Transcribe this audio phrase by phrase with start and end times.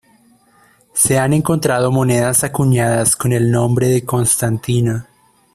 [0.95, 5.05] Se han encontrado monedas acuñadas con el nombre de Constantino.